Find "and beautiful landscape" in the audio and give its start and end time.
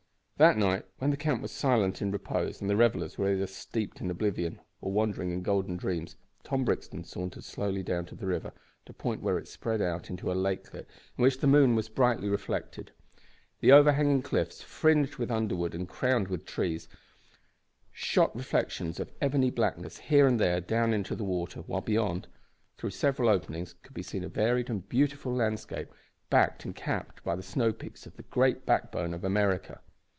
24.71-25.89